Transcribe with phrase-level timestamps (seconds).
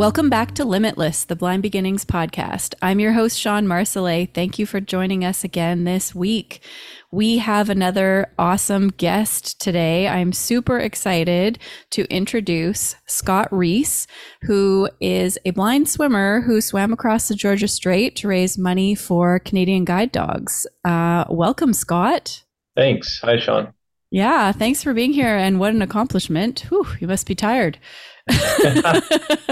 [0.00, 2.74] Welcome back to Limitless, the Blind Beginnings podcast.
[2.80, 4.32] I'm your host, Shawn Marsolais.
[4.32, 6.62] Thank you for joining us again this week.
[7.10, 10.08] We have another awesome guest today.
[10.08, 11.58] I'm super excited
[11.90, 14.06] to introduce Scott Rees,
[14.40, 19.38] who is a blind swimmer who swam across the Georgia Strait to raise money for
[19.38, 20.66] Canadian guide dogs.
[20.82, 22.42] Uh, welcome, Scott.
[22.74, 23.20] Thanks.
[23.22, 23.74] Hi, Shawn.
[24.10, 25.36] Yeah, thanks for being here.
[25.36, 26.60] And what an accomplishment.
[26.70, 27.78] Whew, you must be tired.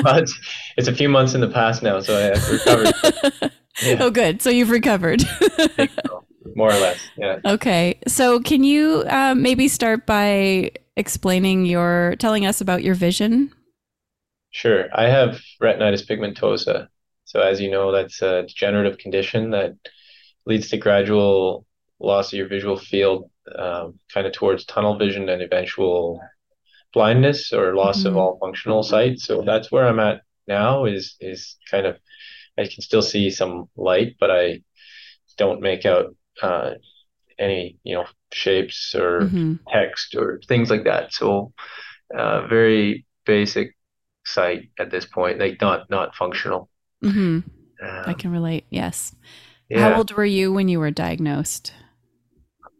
[0.02, 0.28] but
[0.76, 3.52] it's a few months in the past now, so I have recovered.
[3.80, 3.98] Yeah.
[4.00, 4.42] Oh, good.
[4.42, 5.20] So you've recovered.
[5.20, 6.24] so,
[6.56, 7.38] more or less, yeah.
[7.44, 8.00] Okay.
[8.08, 13.52] So can you uh, maybe start by explaining your, telling us about your vision?
[14.50, 14.86] Sure.
[14.92, 16.88] I have retinitis pigmentosa.
[17.24, 19.76] So as you know, that's a degenerative condition that
[20.46, 21.66] leads to gradual
[22.00, 26.20] loss of your visual field, um, kind of towards tunnel vision and eventual
[26.92, 28.08] blindness or loss mm-hmm.
[28.08, 29.18] of all functional sight.
[29.18, 31.96] So that's where I'm at now is is kind of
[32.58, 34.62] I can still see some light, but I
[35.36, 36.72] don't make out uh,
[37.38, 39.54] any you know shapes or mm-hmm.
[39.68, 41.12] text or things like that.
[41.12, 41.52] So
[42.16, 43.76] uh, very basic
[44.24, 46.68] sight at this point, like not not functional.
[47.04, 47.40] Mm-hmm.
[47.80, 48.64] Um, I can relate.
[48.70, 49.14] Yes.
[49.68, 49.90] Yeah.
[49.90, 51.72] How old were you when you were diagnosed?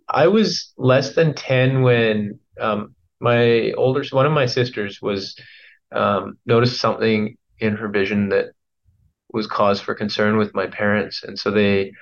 [0.09, 5.37] I was less than ten when um, my older one of my sisters was
[5.93, 8.53] um, noticed something in her vision that
[9.33, 11.93] was cause for concern with my parents, and so they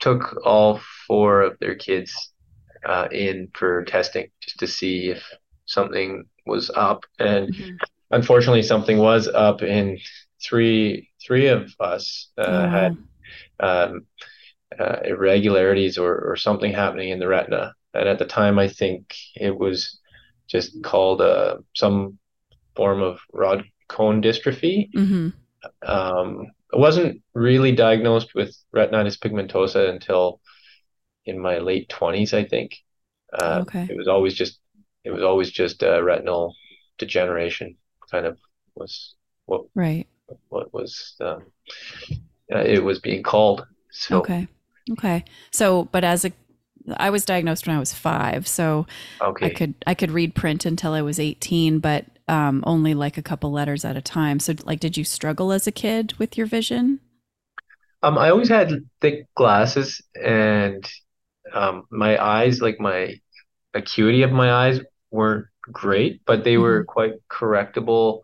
[0.00, 2.32] took all four of their kids
[2.84, 5.22] uh, in for testing just to see if
[5.66, 7.76] something was up, and mm-hmm.
[8.10, 9.98] unfortunately, something was up, in
[10.42, 12.68] three three of us uh, oh.
[12.68, 12.96] had
[13.60, 14.06] um,
[14.78, 19.14] uh, irregularities or, or something happening in the retina, and at the time, I think
[19.34, 19.98] it was
[20.48, 22.18] just called uh, some
[22.74, 24.90] form of rod cone dystrophy.
[24.92, 25.28] Mm-hmm.
[25.82, 30.40] Um, I wasn't really diagnosed with retinitis pigmentosa until
[31.24, 32.76] in my late twenties, I think.
[33.32, 33.86] Uh, okay.
[33.90, 34.60] It was always just
[35.04, 36.54] it was always just uh, retinal
[36.98, 37.76] degeneration,
[38.10, 38.38] kind of
[38.74, 39.14] was
[39.46, 40.06] what right
[40.48, 41.44] what was um,
[42.52, 43.66] uh, it was being called.
[43.90, 44.48] So okay,
[44.92, 45.24] okay.
[45.50, 46.32] So, but as a
[46.96, 48.86] I was diagnosed when I was five, so
[49.20, 49.46] okay.
[49.46, 53.22] I could I could read print until I was eighteen, but um, only like a
[53.22, 54.40] couple letters at a time.
[54.40, 57.00] So, like, did you struggle as a kid with your vision?
[58.02, 60.88] Um, I always had thick glasses, and
[61.52, 63.14] um, my eyes, like my
[63.74, 64.80] acuity of my eyes,
[65.10, 66.62] weren't great, but they mm-hmm.
[66.62, 68.20] were quite correctable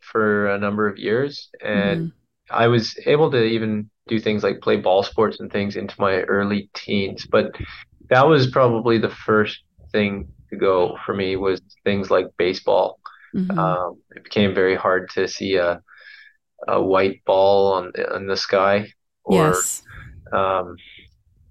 [0.00, 2.56] for a number of years, and mm-hmm.
[2.56, 6.20] I was able to even do things like play ball sports and things into my
[6.22, 7.26] early teens.
[7.26, 7.56] But
[8.10, 9.60] that was probably the first
[9.92, 13.00] thing to go for me was things like baseball.
[13.34, 13.58] Mm-hmm.
[13.58, 15.82] Um, it became very hard to see a
[16.66, 18.88] a white ball on on the sky.
[19.24, 19.82] Or, yes.
[20.32, 20.76] Um,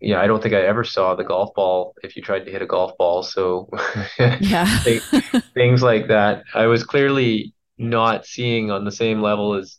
[0.02, 2.62] yeah, I don't think I ever saw the golf ball if you tried to hit
[2.62, 3.24] a golf ball.
[3.24, 3.70] So,
[4.40, 4.66] yeah,
[5.54, 6.44] things like that.
[6.54, 9.78] I was clearly not seeing on the same level as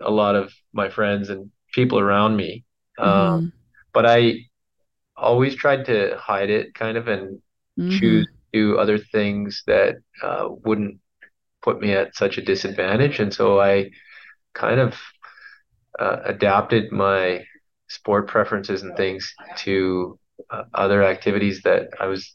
[0.00, 2.64] a lot of my friends and people around me.
[2.98, 3.08] Mm-hmm.
[3.08, 3.52] Um,
[3.92, 4.46] but I
[5.18, 7.40] always tried to hide it kind of and
[7.78, 7.98] mm-hmm.
[7.98, 10.98] choose to do other things that uh, wouldn't
[11.62, 13.18] put me at such a disadvantage.
[13.18, 13.90] And so I
[14.54, 14.94] kind of
[15.98, 17.44] uh, adapted my
[17.88, 20.18] sport preferences and things to
[20.50, 22.34] uh, other activities that I was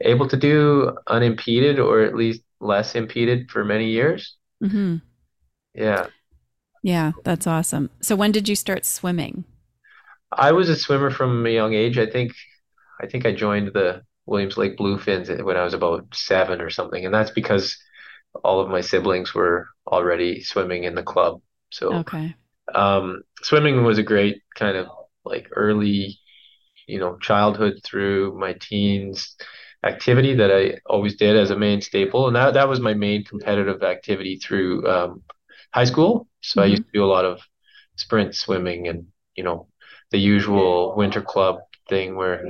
[0.00, 4.36] able to do unimpeded or at least less impeded for many years.
[4.62, 4.96] Mm-hmm.
[5.74, 6.06] Yeah.
[6.82, 7.90] Yeah, that's awesome.
[8.00, 9.44] So when did you start swimming?
[10.36, 11.98] I was a swimmer from a young age.
[11.98, 12.32] I think
[13.00, 17.04] I think I joined the Williams Lake Bluefins when I was about seven or something,
[17.04, 17.76] and that's because
[18.42, 21.40] all of my siblings were already swimming in the club.
[21.70, 22.34] So okay.
[22.74, 24.88] um, swimming was a great kind of
[25.24, 26.18] like early,
[26.86, 29.36] you know, childhood through my teens
[29.84, 33.24] activity that I always did as a main staple, and that that was my main
[33.24, 35.22] competitive activity through um,
[35.72, 36.28] high school.
[36.40, 36.64] So mm-hmm.
[36.64, 37.40] I used to do a lot of
[37.96, 39.68] sprint swimming and, you know,
[40.14, 41.56] the usual winter club
[41.88, 42.40] thing where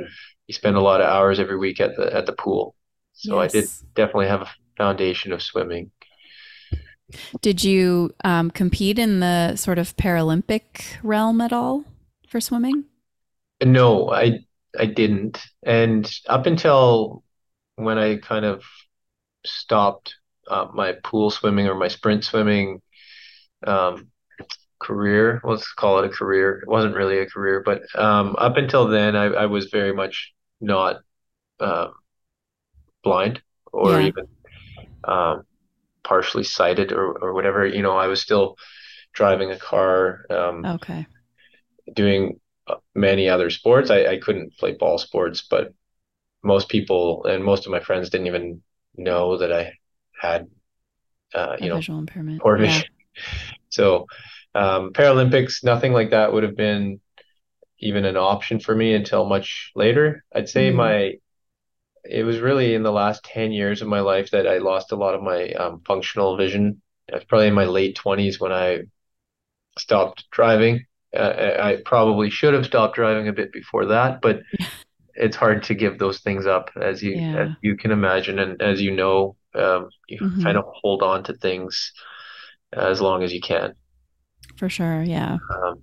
[0.47, 2.75] you spend a lot of hours every week at the at the pool.
[3.15, 3.55] So yes.
[3.55, 5.91] I did definitely have a foundation of swimming.
[7.41, 11.87] Did you um, compete in the sort of Paralympic realm at all
[12.29, 12.85] for swimming?
[13.65, 14.41] No, I
[14.79, 15.43] I didn't.
[15.63, 17.25] And up until
[17.77, 18.63] when I kind of
[19.47, 20.17] stopped
[20.49, 22.83] uh, my pool swimming or my sprint swimming
[23.67, 24.11] um,
[24.85, 26.61] career, let's call it a career.
[26.63, 30.33] It wasn't really a career, but um, up until then, I, I was very much
[30.61, 30.99] not
[31.61, 31.89] uh,
[33.03, 33.43] blind
[33.73, 34.01] or Yeah.
[34.01, 34.27] even
[35.05, 35.45] um,
[36.05, 37.67] partially sighted or, or whatever.
[37.67, 38.57] You know, I was still
[39.15, 41.07] driving a car, um, Okay.
[41.95, 43.91] doing uh, many other sports.
[43.91, 45.73] I, I couldn't play ball sports, but
[46.45, 48.63] most people and most of my friends didn't even
[48.97, 49.73] know that I
[50.21, 50.49] had,
[51.35, 52.43] uh, A you know, visual impairment.
[52.43, 52.59] poor Yeah.
[52.59, 52.89] vision.
[53.71, 54.07] So,
[54.55, 57.01] um, Paralympics, nothing like that would have been
[57.81, 60.25] even an option for me until much later.
[60.35, 60.77] I'd say Mm.
[60.77, 61.15] my,
[62.05, 64.97] it was really in the last 10 years of my life that I lost a
[64.97, 66.83] lot of my um, functional vision.
[67.13, 68.83] I was probably in my late 20s when I
[69.79, 70.85] stopped driving.
[71.17, 74.41] Uh, I probably should have stopped driving a bit before that, but
[75.15, 77.35] it's hard to give those things up as you Yeah.
[77.35, 80.43] as you can imagine and as you know, um, you Mhm.
[80.45, 81.93] kind of hold on to things
[82.73, 83.75] as long as you can.
[84.57, 85.03] For sure.
[85.03, 85.39] Yeah.
[85.51, 85.83] Um,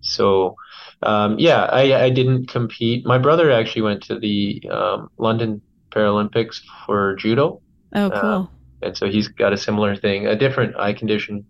[0.00, 0.54] so,
[1.02, 3.06] um, yeah, I, I didn't compete.
[3.06, 5.62] My brother actually went to the um, London
[5.94, 7.60] Paralympics for judo,
[7.94, 8.50] Oh, Uh, cool.
[8.82, 11.46] and so he's got a similar thing, a different eye condition,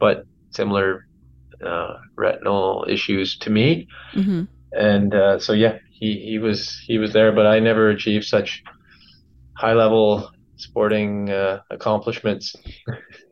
[0.00, 1.04] but similar
[1.64, 3.86] uh, retinal issues to me.
[4.14, 4.44] hmm
[4.76, 8.62] And uh, so, yeah, he, he was he was there, but I never achieved such
[9.58, 12.54] high level sporting uh, accomplishments.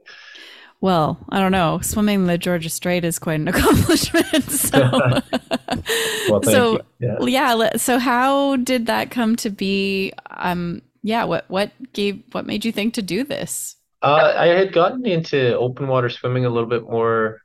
[0.80, 1.80] Well, I don't know.
[1.82, 4.50] Swimming the Georgia Strait is quite an accomplishment.
[4.50, 4.78] So,
[6.28, 7.28] Well, thank so you.
[7.28, 7.54] Yeah.
[7.54, 7.76] Yeah.
[7.76, 10.12] So how did that come to be?
[10.30, 11.24] Um, yeah.
[11.24, 13.76] What what gave what made you think to do this?
[14.02, 17.40] Uh, I had gotten into open water swimming a little bit more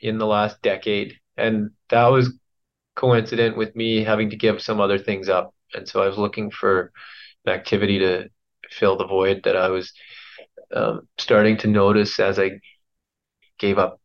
[0.00, 2.32] in the last decade, and that was
[2.96, 5.54] coincident with me having to give some other things up.
[5.74, 6.92] And so I was looking for
[7.46, 8.28] an activity to
[8.70, 9.92] fill the void that I was
[10.74, 12.60] um, starting to notice as I
[13.58, 14.00] gave up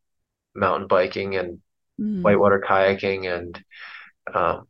[0.55, 1.59] mountain biking and
[1.99, 3.63] Mm, whitewater kayaking and
[4.33, 4.67] um,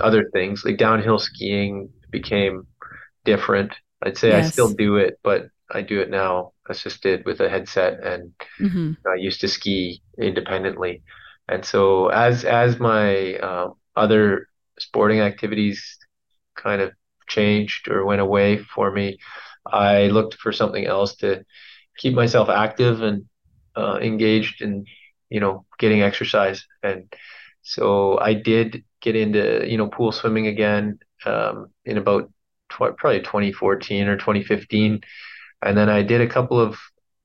[0.00, 0.64] other things.
[0.64, 2.66] Like downhill skiing became
[3.24, 3.74] different.
[4.02, 8.00] I'd say I still do it, but I do it now assisted with a headset
[8.04, 8.96] and mhm.
[9.06, 11.02] I used to ski independently.
[11.48, 14.48] And so as as my um, other
[14.78, 15.98] sporting activities
[16.56, 16.92] kind of
[17.28, 19.18] changed or went away for me,
[19.66, 21.44] I looked for something else to
[21.96, 23.26] keep myself active and
[23.76, 24.84] uh, engaged in,
[25.30, 26.66] you know, getting exercise.
[26.82, 27.12] And
[27.62, 32.30] so I did get into, you know, pool swimming again um, in about
[32.70, 35.00] tw probably 2014 or 2015.
[35.62, 36.78] And then I did a couple of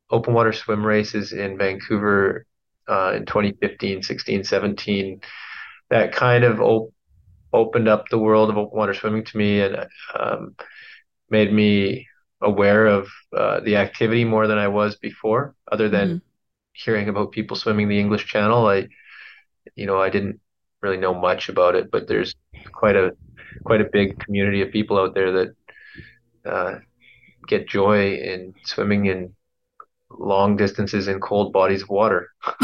[0.09, 2.45] open water swim races in Vancouver
[2.87, 5.21] uh, in 2015, 16, 17.
[5.89, 6.93] That kind of op
[7.53, 9.87] opened up the world of open water swimming to me and
[10.19, 10.55] um,
[11.29, 12.07] made me
[12.41, 16.21] aware of uh, the activity more than I was before, other than Mhm.
[16.73, 18.67] hearing about people swimming the English Channel.
[18.67, 18.87] I,
[19.75, 20.39] you know, I didn't
[20.81, 22.35] really know much about it, but there's
[22.73, 23.15] quite a
[23.63, 25.55] quite a big community of people out there that
[26.45, 26.75] uh,
[27.47, 29.35] get joy in swimming in
[30.11, 32.29] long distances in cold bodies of water.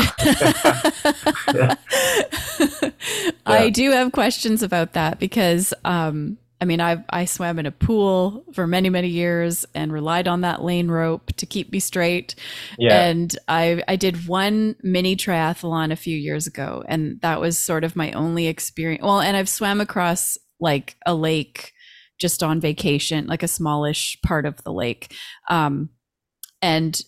[3.46, 7.72] I do have questions about that because um, I mean I I swam in a
[7.72, 12.36] pool for many many years and relied on that lane rope to keep me straight.
[12.78, 17.60] Yeah, And I I did one mini triathlon a few years ago and that was
[17.60, 19.04] sort of my only experience.
[19.04, 21.74] Well, and I've swam across like a lake
[22.18, 25.14] just on vacation, like a smallish part of the lake.
[25.50, 25.90] Um
[26.62, 27.02] and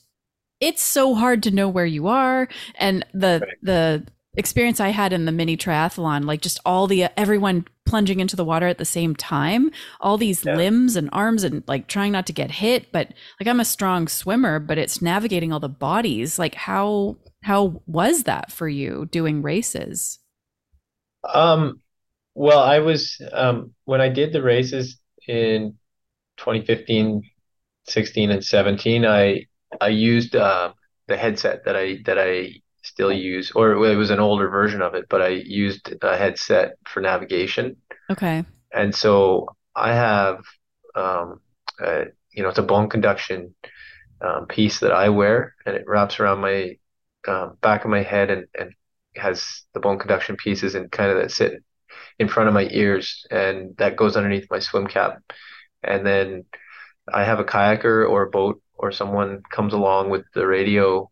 [0.60, 3.58] it's so hard to know where you are and the Right.
[3.62, 4.06] the
[4.38, 8.46] experience I had in the mini triathlon like just all the everyone plunging into the
[8.46, 10.56] water at the same time all these Yeah.
[10.56, 14.08] limbs and arms and like trying not to get hit but like I'm a strong
[14.08, 19.42] swimmer but it's navigating all the bodies like how how was that for you doing
[19.42, 20.20] races
[21.24, 21.82] Um,
[22.36, 25.78] well, I was um, when I did the races in
[26.38, 27.24] 2015,
[27.86, 29.06] 16, and 17.
[29.06, 29.48] I
[29.82, 30.74] I used uh,
[31.08, 32.62] the headset that I that I
[32.96, 36.76] still use, or it was an older version of it, but I used a headset
[36.88, 37.78] for navigation,
[38.12, 38.44] okay.
[38.74, 40.40] And so I have
[40.96, 41.42] um,
[41.84, 43.56] uh, you know, it's a bone conduction
[44.22, 46.78] um, piece that I wear, and it wraps around my
[47.28, 48.72] um, back of my head and and
[49.16, 51.64] has the bone conduction pieces and kind of that sit
[52.20, 55.20] in front of my ears, and that goes underneath my swim cap.
[55.84, 56.46] And then
[57.12, 61.10] I have a kayaker or a boat or someone comes along with the radio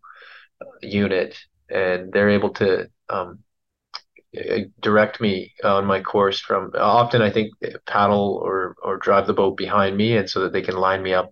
[0.82, 1.38] unit,
[1.70, 3.40] and they're able to um,
[4.38, 7.54] uh, direct me on my course from often I think
[7.86, 11.14] paddle or or drive the boat behind me and so that they can line me
[11.14, 11.32] up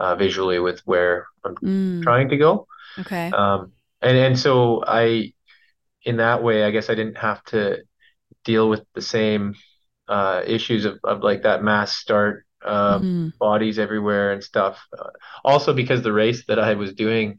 [0.00, 2.66] uh, visually with where I'm Mm, trying to go.
[2.98, 3.38] okay.
[3.38, 3.72] Um,
[4.02, 5.32] and and so I
[6.04, 7.78] in that way I guess I didn't have to
[8.44, 9.54] deal with the same
[10.08, 14.80] uh, issues of, of like that mass start uh, hmm bodies everywhere and stuff.
[14.98, 15.10] Uh,
[15.44, 17.38] also because the race that I was doing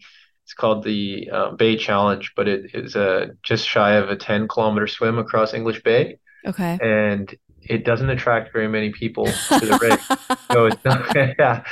[0.49, 4.47] it's called the uh, Bay Challenge, but it is a just shy of a 10
[4.47, 6.81] kilometer swim across English Bay, Okay.
[6.81, 10.03] and it doesn't attract very many people to the race.
[10.51, 11.63] So it's not, yeah,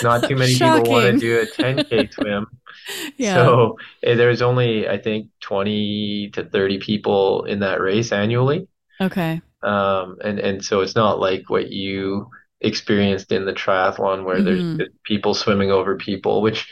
[0.00, 2.46] not too many people want to do a 10K swim.
[3.16, 3.50] Yeah.
[3.56, 8.68] So eh, there's only, I think, 20 to 30 people in that race annually.
[9.00, 9.42] Okay.
[9.62, 12.30] Um, and, and so it's not like what you
[12.60, 16.68] experienced in the triathlon where there's hmm just people swimming over people, which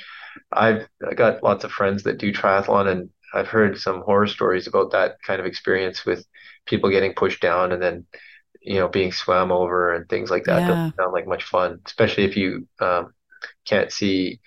[0.52, 4.66] I've I got lots of friends that do triathlon and I've heard some horror stories
[4.66, 6.24] about that kind of experience with
[6.66, 8.06] people getting pushed down and then,
[8.62, 10.60] you know, being swam over and things like that.
[10.60, 10.66] Yeah.
[10.66, 13.12] Doesn't sound like much fun, especially if you um,
[13.66, 14.40] can't see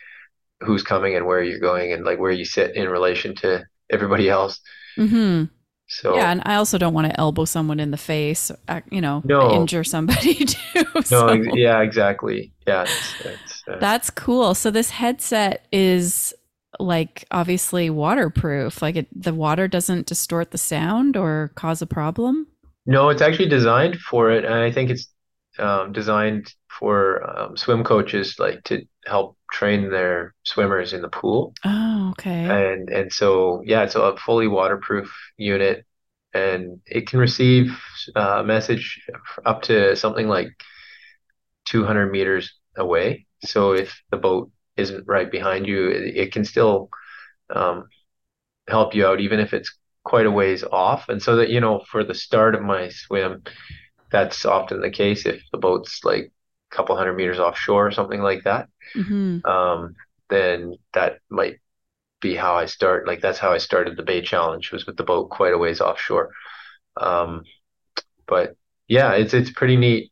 [0.61, 4.29] who's coming and where you're going and like where you sit in relation to everybody
[4.29, 4.59] else.
[4.97, 5.49] hmm
[5.89, 9.01] So Yeah, and I also don't want to elbow someone in the face, uh, you
[9.01, 10.85] know, no, injure somebody too.
[11.09, 12.53] no, So ex- yeah, exactly.
[12.67, 14.55] Yeah, it's, it's uh, that's cool.
[14.55, 16.33] So this headset is
[16.79, 18.81] like obviously waterproof.
[18.81, 22.47] Like it, the water doesn't distort the sound or cause a problem.
[22.85, 25.07] no, it's actually designed for it, and I think it's
[25.59, 31.53] um, designed for um, swim coaches like to help train their swimmers in the pool.
[31.63, 32.49] Oh, okay.
[32.49, 35.85] And and so yeah, it's a fully waterproof unit,
[36.33, 37.77] and it can receive
[38.15, 39.01] uh, a message
[39.45, 40.49] up to something like
[41.65, 43.27] 200 meters away.
[43.43, 46.89] So if the boat isn't right behind you, it, it can still
[47.53, 47.89] um,
[48.67, 51.09] help you out, even if it's quite a ways off.
[51.09, 53.43] And so that, you know, for the start of my swim,
[54.11, 56.31] that's often the case if the boat's like
[56.71, 58.69] couple hundred meters offshore or something like that.
[58.95, 59.95] hmm Um,
[60.29, 61.57] then that might
[62.21, 63.07] be how I start.
[63.07, 65.81] Like that's how I started the Bay Challenge was with the boat quite a ways
[65.81, 66.31] offshore.
[66.97, 67.43] Um,
[68.27, 68.55] but
[68.87, 70.11] yeah, it's it's pretty neat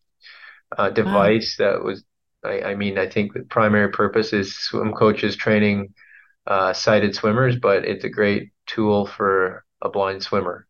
[0.77, 1.31] uh, Wow.
[1.31, 2.03] device that was.
[2.43, 5.93] I, I mean, I think the primary purpose is swim coaches training
[6.47, 10.67] uh, sighted swimmers, but it's a great tool for a blind swimmer.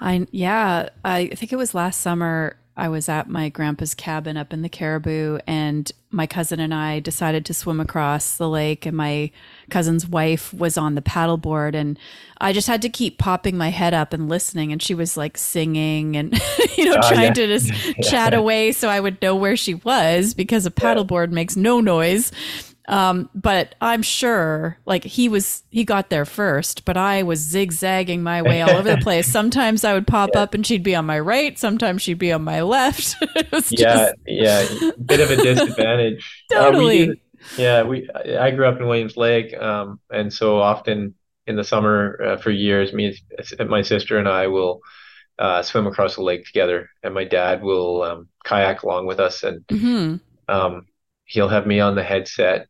[0.00, 4.52] I yeah, I think it was last summer I was at my grandpa's cabin up
[4.52, 8.96] in the Cariboo and my cousin and I decided to swim across the lake and
[8.96, 9.32] my
[9.68, 11.98] cousin's wife was on the paddleboard and
[12.40, 15.36] I just had to keep popping my head up and listening and she was like
[15.36, 16.32] singing and
[16.76, 17.72] you know Oh trying yeah, to just
[18.08, 21.80] chat away so I would know where she was because a yeah, paddleboard makes no
[21.80, 22.30] noise
[22.88, 28.22] um, but I'm sure like he was, he got there first, but I was zigzagging
[28.22, 29.28] my way all over the place.
[29.30, 30.40] Sometimes I would pop yeah.
[30.40, 31.58] up and she'd be on my right.
[31.58, 33.16] Sometimes she'd be on my left.
[33.70, 34.66] Yeah, just yeah,
[35.04, 36.44] bit of a disadvantage.
[36.56, 37.20] Uh, we totally.
[37.56, 41.14] yeah, we I grew up in Williams Lake, um, and so often
[41.46, 43.18] in the summer uh, for years, me
[43.58, 44.80] and my sister and I will
[45.38, 49.42] uh, swim across the lake together, and my dad will um, kayak along with us,
[49.42, 50.16] and hmm
[50.48, 50.86] um,
[51.26, 52.68] he'll have me on the headset,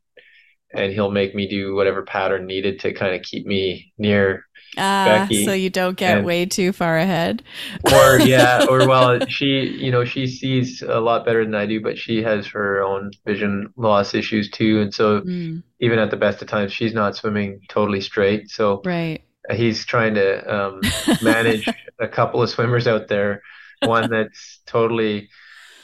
[0.75, 4.45] and he'll make me do whatever pattern needed to kind of keep me near
[4.77, 7.43] Ah, so you don't get and way too far ahead.
[7.83, 11.81] Or yeah, or well, she, you know, she sees a lot better than I do,
[11.81, 16.17] but she has her own vision loss issues too, and so Mm, even at the
[16.17, 18.51] best of times, she's not swimming totally straight.
[18.51, 19.23] So right.
[19.53, 23.43] he's trying to um, manage a couple of swimmers out there,
[23.83, 25.31] one that's totally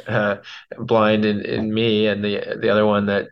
[0.07, 0.39] uh,
[0.79, 3.29] blind in, in me, and the the other one that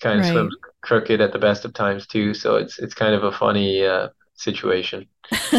[0.00, 0.26] kind of Right.
[0.26, 0.56] swims
[0.86, 2.34] crooked at the best of times too.
[2.34, 5.08] So it's it's kind of a funny uh, situation.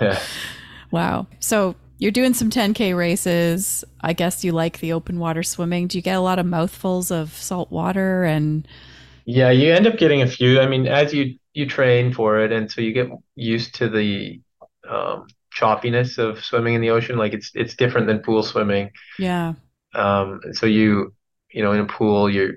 [0.90, 1.26] Wow.
[1.40, 3.84] So you're doing some 10K races.
[4.00, 5.86] I guess you like the open water swimming.
[5.86, 8.66] Do you get a lot of mouthfuls of salt water and
[9.24, 10.60] Yeah, you end up getting a few.
[10.60, 14.40] I mean, as you you train for it, and so you get used to the
[14.88, 17.16] um, choppiness of swimming in the ocean.
[17.16, 18.90] Like it's it's different than pool swimming.
[19.18, 19.54] yeah.
[19.94, 21.14] Um, so you
[21.50, 22.54] you know in a pool you're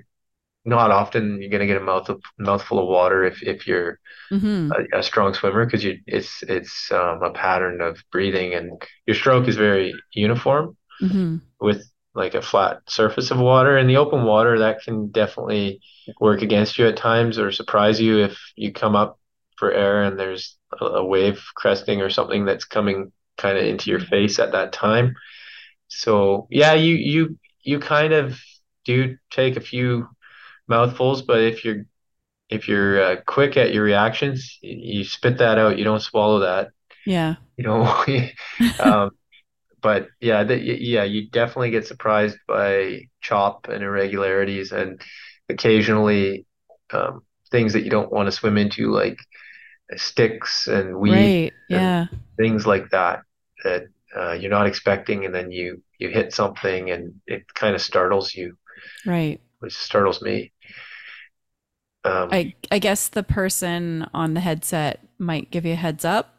[0.66, 4.76] not often you're gonna get a mouth of, mouthful of water if if you're hmm
[4.94, 9.16] a, a strong swimmer because you it's it's um, a pattern of breathing and your
[9.16, 13.76] stroke is very uniform hmm with like a flat surface of water.
[13.78, 15.80] In the open water, that can definitely
[16.20, 19.18] work against you at times or surprise you if you come up
[19.58, 23.90] for air and there's a, a wave cresting or something that's coming kind of into
[23.90, 25.14] your face at that time.
[25.88, 28.38] So yeah, you you you kind of
[28.84, 30.08] do take a few
[30.68, 31.84] mouthfuls, but if you're
[32.50, 35.78] if you're uh, quick at your reactions, y- you spit that out.
[35.78, 36.70] You don't swallow that.
[37.06, 37.36] Yeah.
[37.56, 38.04] you know.
[38.80, 39.10] Um,
[39.82, 45.00] but yeah, the, yeah, you definitely get surprised by chop and irregularities, and
[45.48, 46.46] occasionally
[46.92, 49.18] um, things that you don't want to swim into, like
[49.96, 51.52] sticks and weeds Right.
[51.70, 52.06] and Yeah.
[52.36, 53.20] things like that
[53.64, 53.84] that
[54.16, 58.34] uh, you're not expecting, and then you you hit something and it kind of startles
[58.34, 58.56] you,
[59.04, 59.40] Right.
[59.60, 60.52] Which startles me.
[62.04, 66.34] Um, I I guess the person on the headset might give you a heads up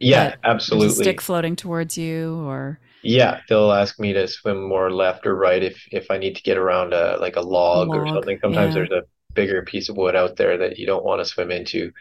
[0.00, 1.06] yeah, absolutely.
[1.06, 5.62] stick floating towards you or Yeah, they'll ask me to swim more left or right
[5.62, 8.08] if if I need to get around a like a log or log.
[8.08, 8.38] something.
[8.40, 8.74] Sometimes Yeah.
[8.74, 9.02] there's a
[9.34, 11.92] bigger piece of wood out there that you don't want to swim into.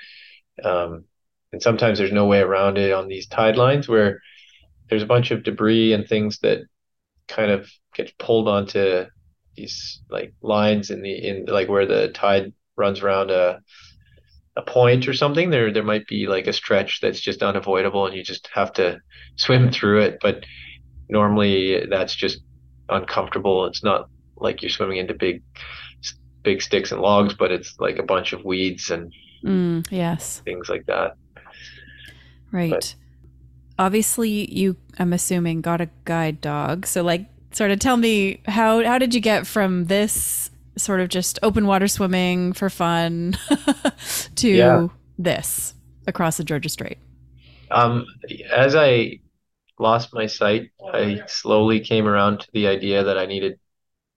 [0.64, 1.06] Um,
[1.54, 4.22] and sometimes there's no way around it on these tide lines where
[4.90, 6.62] there's a bunch of debris and things that
[7.28, 9.06] kind of get pulled onto
[9.58, 13.62] these like lines in the in like where the tide runs around a
[14.56, 15.50] a point or something.
[15.50, 19.00] There there might be like a stretch that's just unavoidable and you just have to
[19.38, 20.20] swim through it.
[20.22, 20.44] But
[21.10, 22.42] normally that's just
[22.90, 23.66] uncomfortable.
[23.68, 25.44] It's not like you're swimming into big
[26.44, 30.42] big sticks and logs, but it's like a bunch of weeds and Mm, yes.
[30.46, 31.14] things like that.
[32.52, 32.96] Right.
[33.80, 36.86] Obviously, you, I'm assuming, got a guide dog.
[36.88, 41.10] So, like, sort of tell me how how did you get from this sort of
[41.10, 43.38] just open water swimming for fun
[44.36, 44.88] to Yeah.
[45.18, 45.74] this
[46.06, 46.98] across the Georgia Strait?
[47.70, 48.06] Um,
[48.52, 49.20] as I
[49.80, 53.60] lost my sight, I slowly came around to the idea that I needed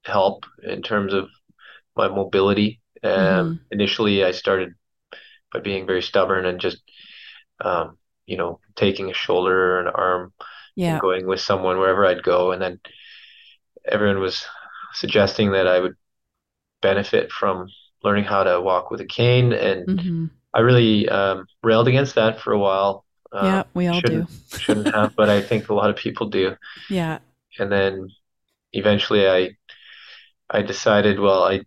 [0.05, 1.29] help in terms of
[1.97, 2.81] my mobility.
[3.03, 4.75] Um, initially, I started
[5.53, 6.79] by being very stubborn and just,
[7.65, 10.33] um, you know, taking a shoulder or an arm
[10.77, 10.95] Yeah.
[10.95, 12.53] and going with someone wherever I'd go.
[12.53, 12.81] And then
[13.87, 14.45] everyone was
[14.95, 15.95] suggesting that I would
[16.83, 17.69] benefit from
[18.05, 19.53] learning how to walk with a cane.
[19.53, 23.05] And hmm I really um, railed against that for a while.
[23.33, 23.65] Uh, yeah.
[23.75, 24.27] We all do.
[24.27, 26.57] shouldn't shouldn't have, but I think a lot of people do.
[26.89, 27.21] Yeah.
[27.59, 28.09] And then
[28.75, 29.57] eventually I
[30.51, 31.63] I decided, well, I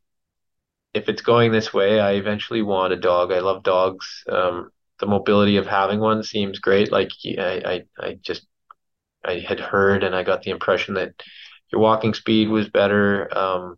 [0.94, 3.32] if it's going this way, I eventually want a dog.
[3.32, 4.24] I love dogs.
[4.30, 6.92] Um, the mobility of having one seems great.
[6.92, 8.48] Like I, I, I just
[9.26, 11.14] I had heard and I got the impression that
[11.74, 13.36] your walking speed was better.
[13.38, 13.78] Um,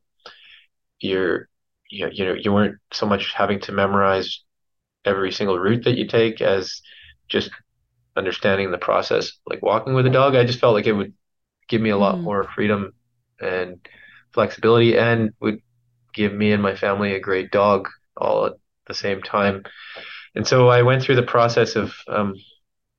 [1.00, 1.48] your
[1.90, 4.44] you know, you know you weren't so much having to memorize
[5.06, 6.82] every single route that you take as
[7.30, 7.52] just
[8.18, 9.34] understanding the process.
[9.48, 11.14] Like walking with a dog, I just felt like it would
[11.70, 12.24] give me a lot Mhm.
[12.24, 12.94] more freedom
[13.42, 13.78] and
[14.34, 15.62] flexibility and would
[16.14, 18.54] give me and my family a great dog all at
[18.88, 19.64] the same time.
[20.36, 22.36] And so I went through the process of, um,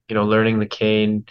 [0.08, 1.26] you know, learning the cane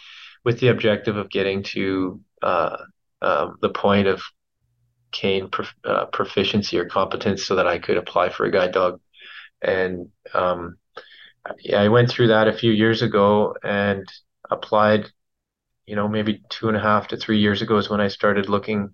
[0.46, 2.78] with the objective of getting to uh,
[3.26, 4.22] um, the point of
[5.12, 9.02] cane prof uh, proficiency or competence so that I could apply for a guide dog.
[9.62, 10.78] And um,
[11.60, 14.06] yeah, I went through that a few years ago and
[14.52, 15.08] applied,
[15.88, 18.48] you know, maybe two and a half to three years ago is when I started
[18.48, 18.94] looking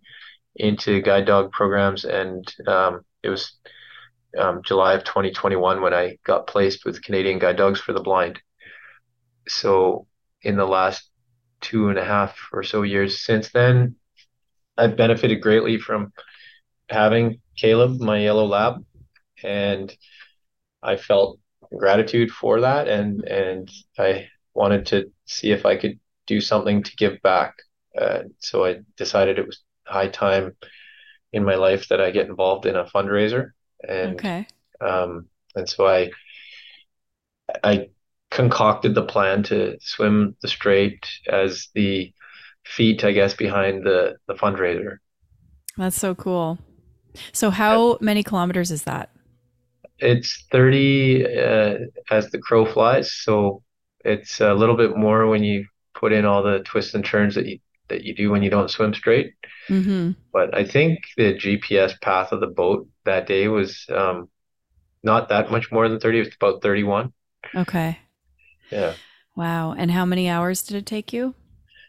[0.55, 2.05] into guide dog programs.
[2.05, 3.53] And um, it was
[4.37, 8.41] um, July of 2021 when I got placed with Canadian Guide Dogs for the Blind.
[9.49, 10.07] So
[10.41, 11.09] in the last
[11.59, 13.95] two and a half or so years since then,
[14.81, 16.13] I've benefited greatly from
[16.89, 18.83] having Caleb, my yellow lab,
[19.43, 19.95] and
[20.83, 21.39] I felt
[21.77, 26.95] gratitude for that and and I wanted to see if I could do something to
[26.97, 27.55] give back.
[27.99, 30.55] Uh, so I decided it was high time
[31.33, 33.51] in my life that I get involved in a fundraiser
[33.87, 34.47] and Okay.
[34.81, 36.11] um, and so I
[37.63, 37.89] I
[38.29, 42.13] concocted the plan to swim the strait as the
[42.65, 44.97] feat, I guess, behind the the fundraiser.
[45.77, 46.59] That's so cool.
[47.33, 49.09] So, how many kilometers is that?
[49.99, 51.77] It's 30 uh,
[52.09, 53.63] as the crow flies, so
[54.03, 57.45] it's a little bit more when you put in all the twists and turns that
[57.45, 59.33] you that you do when you don't swim straight.
[59.69, 60.11] Mm-hmm.
[60.31, 64.29] But I think the GPS path of the boat that day was um,
[65.03, 66.17] not that much more than 30.
[66.17, 67.13] It was about 31.
[67.55, 67.99] Okay.
[68.71, 68.93] Yeah,
[69.35, 69.71] Wow.
[69.71, 71.35] And how many hours did it take you?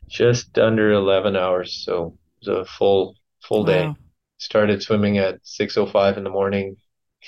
[0.09, 1.83] Just under 11 hours.
[1.85, 3.93] So it was a full full day.
[3.93, 3.97] Wow.
[4.38, 6.77] Started swimming at 6:05 in the morning.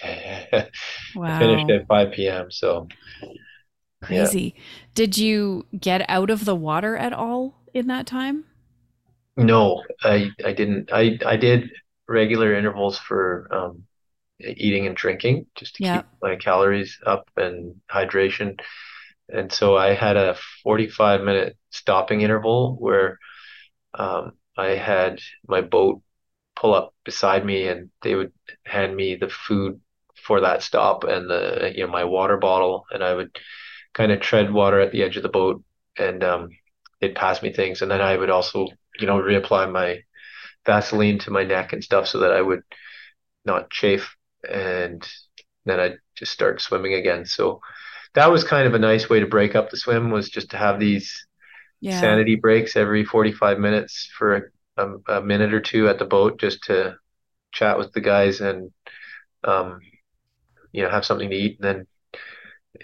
[1.15, 1.39] Wow.
[1.39, 2.51] Finished at 5 p.m.
[2.51, 2.89] So
[4.09, 4.35] yeah.
[4.35, 4.55] Crazy.
[4.95, 8.45] Did you get out of the water at all in that time?
[9.37, 10.91] No, I I didn't.
[10.93, 11.71] I I did
[12.09, 13.85] regular intervals for um,
[14.41, 16.03] eating and drinking just to Yeah.
[16.03, 18.61] keep my calories up and hydration.
[19.33, 23.19] And so I had a 45 minute stopping interval where
[23.95, 26.03] um, I had my boat
[26.57, 28.33] pull up beside me and they would
[28.65, 29.81] hand me the food
[30.25, 32.87] for that stop and the you know my water bottle.
[32.93, 33.37] And I would
[33.95, 35.63] kind of tread water at the edge of the boat
[35.99, 36.51] and um,
[37.01, 38.67] they'd pass me things, and then I would also,
[39.01, 40.01] you know, reapply my
[40.67, 42.63] Vaseline to my neck and stuff so that I would
[43.45, 44.17] not chafe,
[44.49, 45.07] and
[45.65, 47.27] then I'd just start swimming again.
[47.27, 47.61] So
[48.15, 50.57] that was kind of a nice way to break up the swim was just to
[50.57, 51.27] have these
[51.81, 52.01] yeah.
[52.01, 56.63] sanity breaks every 45 minutes for a, a, minute or two at the boat just
[56.65, 56.97] to
[57.53, 58.71] chat with the guys and
[59.45, 59.81] um,
[60.73, 61.87] you know have something to eat and then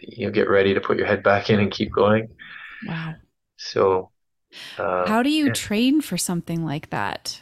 [0.00, 2.28] you know get ready to put your head back in and keep going.
[2.86, 3.14] Wow.
[3.56, 4.10] So
[4.78, 5.52] uh, how do you yeah.
[5.52, 7.40] train for something like that?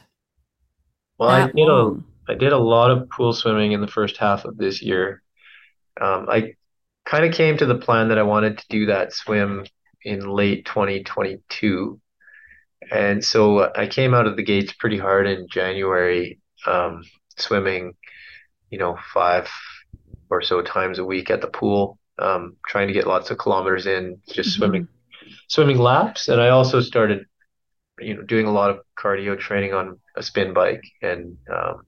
[1.18, 1.96] Well that I did a
[2.28, 5.22] I did a lot of pool swimming in the first half of this year.
[6.00, 6.54] Um, I
[7.08, 9.64] kind of came to the plan that I wanted to do that swim
[10.02, 11.98] in late 2022.
[12.90, 17.02] And so I came out of the gates pretty hard in January, um,
[17.36, 17.94] swimming,
[18.68, 19.48] you know, five
[20.28, 23.86] or so times a week at the pool, um, trying to get lots of kilometers
[23.86, 24.58] in, just mm-hmm.
[24.58, 24.88] swimming,
[25.48, 26.28] swimming laps.
[26.28, 27.24] And I also started,
[27.98, 31.86] you know, doing a lot of cardio training on a spin bike and um,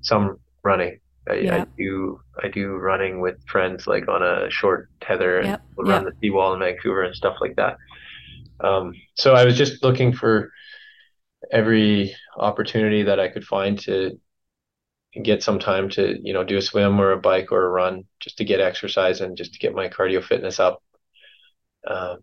[0.00, 0.98] some running.
[1.28, 1.60] I.
[1.60, 5.62] I, do I do running with friends like on a short tether and yep.
[5.76, 6.12] we'll run yep.
[6.12, 7.76] the seawall in Vancouver and stuff like that.
[8.60, 10.50] Um, so I was just looking for
[11.50, 14.18] every opportunity that I could find to
[15.22, 18.04] get some time to you know do a swim or a bike or a run
[18.20, 20.82] just to get exercise and just to get my cardio fitness up.
[21.86, 22.18] Um,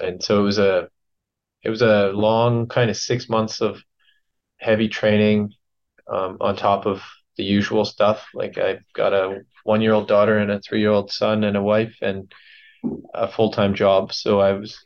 [0.00, 0.88] and so it was a
[1.62, 3.82] it was a long kind of six months of
[4.58, 5.52] heavy training
[6.08, 7.02] um, on top of
[7.38, 8.26] the usual stuff.
[8.34, 11.56] Like I've got a one year old daughter and a three year old son and
[11.56, 12.30] a wife and
[13.14, 14.12] a full time job.
[14.12, 14.84] So I was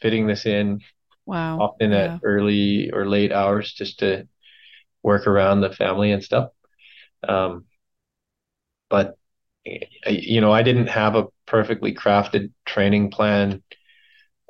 [0.00, 0.80] fitting this in
[1.26, 2.14] wow often yeah.
[2.14, 4.26] at early or late hours just to
[5.02, 6.50] work around the family and stuff.
[7.26, 7.66] Um,
[8.88, 9.16] but
[9.64, 13.62] you know, I didn't have a perfectly crafted training plan.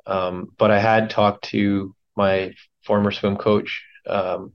[0.05, 2.53] Um, but I had talked to my
[2.85, 4.53] former swim coach um,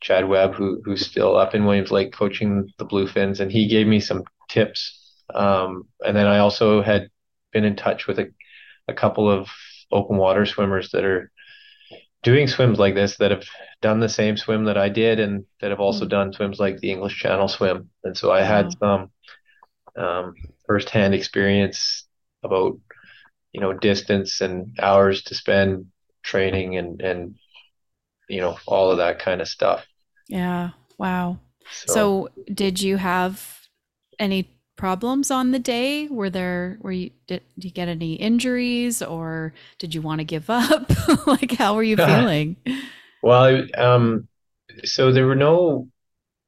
[0.00, 3.86] Chad Webb, who who's still up in Williams Lake coaching the Bluefins, and he gave
[3.86, 4.96] me some tips.
[5.34, 7.10] Um, and then I also had
[7.52, 8.32] been in touch with a,
[8.88, 9.48] a couple of
[9.92, 11.30] open water swimmers that are
[12.22, 13.44] doing swims like this that have
[13.80, 16.10] done the same swim that I did and that have also mm-hmm.
[16.10, 17.90] done swims like the English Channel swim.
[18.04, 19.10] And so I had some
[19.96, 20.34] um,
[20.66, 22.06] firsthand experience
[22.42, 22.78] about
[23.52, 25.86] you know distance and hours to spend
[26.22, 27.34] training and and
[28.30, 29.86] you know all of that kind of stuff
[30.30, 30.70] yeah.
[30.96, 31.40] Wow.
[31.72, 33.68] So, so, did you have
[34.18, 36.06] any problems on the day?
[36.08, 40.24] Were there were you did, did you get any injuries or did you want to
[40.24, 40.90] give up?
[41.26, 42.56] like how were you feeling?
[43.22, 44.28] well, um
[44.84, 45.88] so there were no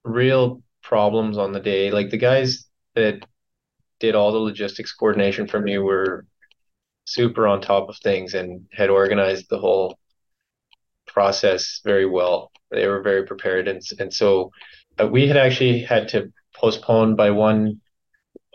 [0.05, 1.91] real problems on the day.
[1.91, 3.27] Like the guys that
[3.99, 6.25] did all the logistics coordination for me were
[7.05, 9.99] super on top of things and had organized the whole
[11.13, 12.51] process very well.
[12.71, 14.51] They were very prepared, and and so
[15.01, 17.81] uh, we had actually had to postpone by one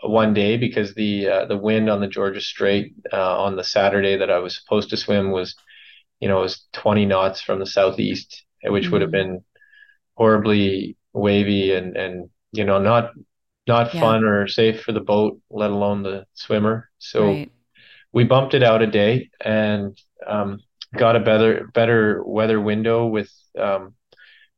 [0.02, 4.16] one day because the uh, the wind on the Georgia Strait uh, on the Saturday
[4.16, 5.54] that I was supposed to swim was,
[6.20, 8.92] you know, it was 20 knots from the southeast, which mm-hmm.
[8.92, 9.34] would have mm-hmm.
[9.34, 9.44] been
[10.14, 13.12] horribly wavy and and you know not
[13.66, 14.00] not yeah.
[14.00, 16.90] fun or safe for the boat, let alone the swimmer.
[16.98, 17.52] So right.
[18.12, 20.60] we bumped it out a day, and um,
[20.96, 23.94] got a better better weather window with um,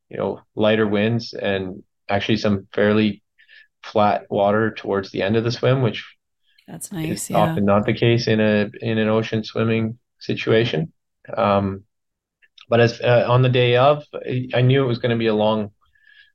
[0.09, 3.23] you know lighter winds and actually some fairly
[3.83, 6.05] flat water towards the end of the swim, which
[6.67, 7.25] that's nice.
[7.25, 7.39] Is yeah.
[7.39, 10.93] often not the case in a in an ocean swimming situation.
[11.37, 11.85] Um,
[12.69, 14.05] but as uh, on the day of,
[14.55, 15.73] I knew it was going to be a long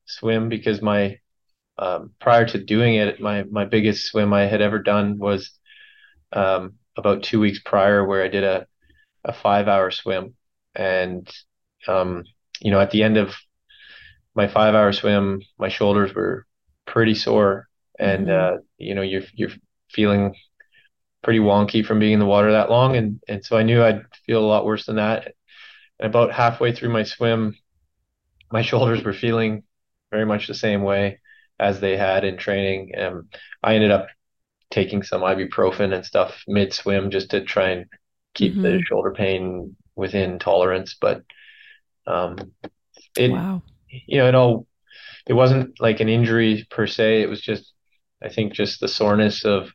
[0.05, 1.19] swim because my
[1.77, 5.51] um, prior to doing it, my my biggest swim I had ever done was
[6.33, 8.67] um, about two weeks prior, where I did a
[9.25, 10.35] a five hour swim.
[10.75, 11.29] And,
[11.87, 12.23] um,
[12.61, 13.35] you know, at the end of
[14.35, 16.45] my five hour swim, my shoulders were
[16.85, 17.67] pretty sore.
[17.99, 18.55] And, mm-hmm.
[18.55, 19.51] uh, you know, you're, you're
[19.89, 20.35] feeling
[21.23, 22.95] pretty wonky from being in the water that long.
[22.95, 25.33] And, and so I knew I'd feel a lot worse than that.
[25.99, 27.55] And about halfway through my swim,
[28.51, 29.63] my shoulders were feeling
[30.11, 31.19] very much the same way
[31.59, 32.91] as they had in training.
[32.97, 33.29] Um,
[33.63, 34.07] I ended up
[34.69, 37.85] taking some ibuprofen and stuff mid swim just to try and
[38.35, 38.61] keep mm-hmm.
[38.61, 40.95] the shoulder pain within tolerance.
[40.99, 41.23] But
[42.05, 42.37] um,
[43.17, 43.63] it, wow.
[43.89, 44.67] you know, it all,
[45.25, 47.23] it wasn't like an injury per se.
[47.23, 47.73] It was just,
[48.21, 49.71] I think, just the soreness of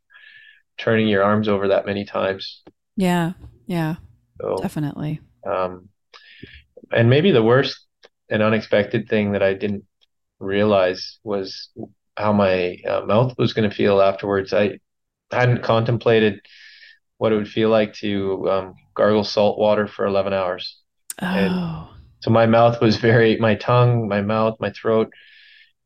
[0.79, 2.63] turning your arms over that many times.
[2.97, 3.33] Yeah.
[3.67, 3.97] Yeah.
[4.41, 5.21] So, definitely.
[5.45, 5.89] Um,
[6.93, 7.87] and maybe the worst
[8.29, 9.85] and unexpected thing that I didn't
[10.39, 11.71] realize was
[12.17, 14.53] how my uh, mouth was going to feel afterwards.
[14.53, 14.79] I
[15.31, 16.41] hadn't contemplated
[17.21, 20.79] what it would feel like to um, gargle salt water for 11 hours.
[21.21, 21.91] And- Oh,
[22.23, 25.13] So my mouth was very, my tongue, my mouth, my throat,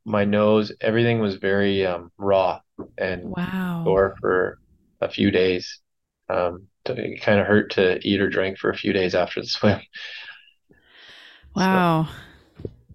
[0.04, 2.60] my nose, everything was very um, raw
[2.98, 3.84] and wow.
[3.84, 4.58] sore for
[5.00, 5.80] a few days.
[6.28, 9.46] Um, it kind of hurt to eat or drink for a few days after the
[9.58, 9.80] swim.
[11.54, 12.08] Wow.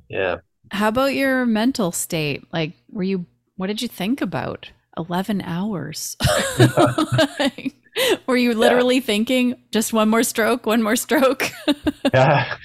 [0.09, 0.37] Yeah.
[0.71, 2.43] How about your mental state?
[2.53, 3.25] Like, were you,
[3.57, 6.17] what did you think about 11 hours?
[7.39, 7.75] Like,
[8.27, 11.51] were you literally thinking just one more stroke, one more stroke?
[12.13, 12.57] Yeah.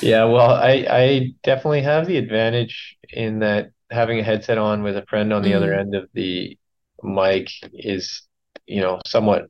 [0.00, 0.24] Yeah.
[0.24, 5.06] Well, I, I definitely have the advantage in that having a headset on with a
[5.06, 5.80] friend on the other Mm.
[5.80, 6.58] end of the
[7.02, 8.22] mic is,
[8.66, 9.46] you know, somewhat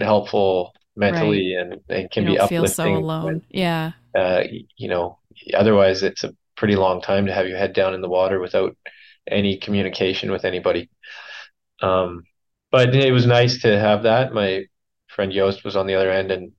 [0.00, 3.42] helpful mentally and, and can you be don't feel so uplifting alone.
[3.50, 3.92] Yeah.
[4.14, 4.42] uh,
[4.76, 5.18] you know,
[5.54, 8.76] otherwise it's a pretty long time to have your head down in the water without
[9.28, 10.88] any communication with anybody.
[11.82, 12.24] Um,
[12.76, 14.32] but it was nice to have that.
[14.32, 14.64] My
[15.08, 16.52] friend Yost was on the other end, and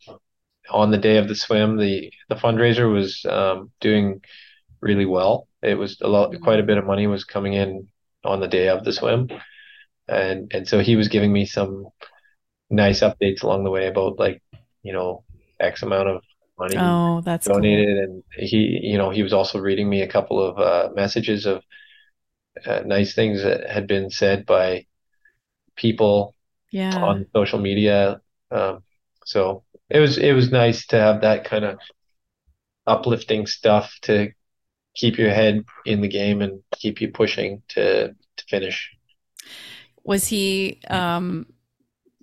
[0.71, 4.21] on the day of the swim, the the fundraiser was um, doing
[4.81, 5.47] really well.
[5.61, 7.87] It was a lot, quite a bit of money was coming in
[8.25, 9.29] on the day of the swim,
[10.07, 11.87] and and so he was giving me some
[12.69, 14.41] nice updates along the way about like,
[14.83, 15.25] you know,
[15.59, 16.23] X amount of
[16.59, 17.83] money Oh, that's cool.
[17.83, 21.45] donated and he you know he was also reading me a couple of uh, messages
[21.45, 21.63] of
[22.65, 24.85] uh, nice things that had been said by
[25.77, 26.35] people
[26.71, 27.03] Yeah.
[27.03, 28.83] on social media um,
[29.25, 31.79] so it was it was nice to have that kind of
[32.87, 34.31] uplifting stuff to
[34.95, 38.91] keep your head in the game and keep you pushing to to finish
[40.03, 41.45] Was he um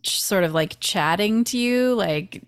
[0.05, 2.43] sort of like chatting to you like